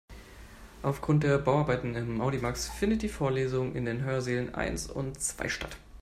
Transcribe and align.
Aufgrund 0.81 1.23
der 1.23 1.37
Bauarbeiten 1.37 1.93
im 1.95 2.21
Audimax 2.21 2.67
findet 2.69 3.03
die 3.03 3.07
Vorlesung 3.07 3.75
in 3.75 3.85
den 3.85 4.01
Hörsälen 4.01 4.55
eins 4.55 4.89
und 4.89 5.21
zwei 5.21 5.47
statt. 5.47 5.77